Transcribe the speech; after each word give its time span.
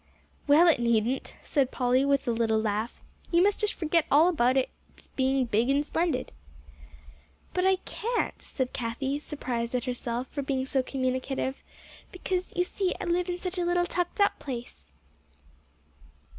"Well, 0.47 0.67
it 0.67 0.79
needn't," 0.79 1.35
said 1.43 1.69
Polly, 1.69 2.03
with 2.03 2.27
a 2.27 2.31
little 2.31 2.59
laugh. 2.59 3.03
"You 3.29 3.43
must 3.43 3.59
just 3.59 3.75
forget 3.75 4.07
all 4.09 4.27
about 4.29 4.57
its 4.57 5.09
being 5.15 5.45
big 5.45 5.69
and 5.69 5.85
splendid." 5.85 6.31
"But 7.53 7.67
I 7.67 7.75
can't," 7.85 8.41
said 8.41 8.73
Cathie, 8.73 9.19
surprised 9.19 9.75
at 9.75 9.85
herself 9.85 10.25
for 10.31 10.41
being 10.41 10.65
so 10.65 10.81
communicative, 10.81 11.61
"because, 12.11 12.51
you 12.55 12.63
see, 12.63 12.95
I 12.99 13.03
live 13.05 13.29
in 13.29 13.37
such 13.37 13.59
a 13.59 13.63
little, 13.63 13.85
tucked 13.85 14.19
up 14.19 14.39
place." 14.39 14.89